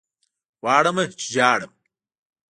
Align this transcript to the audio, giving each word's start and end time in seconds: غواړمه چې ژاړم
غواړمه 0.61 1.03
چې 1.19 1.25
ژاړم 1.35 1.73